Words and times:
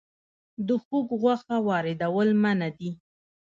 د 0.67 0.69
خوګ 0.83 1.07
غوښه 1.19 1.57
واردول 1.67 2.29
منع 2.41 2.69
دي 2.77 2.91